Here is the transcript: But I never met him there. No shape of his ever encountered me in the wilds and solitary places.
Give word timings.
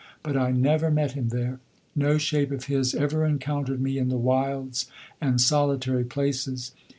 But 0.23 0.35
I 0.35 0.49
never 0.49 0.89
met 0.89 1.11
him 1.11 1.29
there. 1.29 1.59
No 1.95 2.17
shape 2.17 2.49
of 2.51 2.63
his 2.65 2.95
ever 2.95 3.23
encountered 3.23 3.79
me 3.79 3.99
in 3.99 4.09
the 4.09 4.17
wilds 4.17 4.89
and 5.21 5.39
solitary 5.39 6.03
places. 6.05 6.71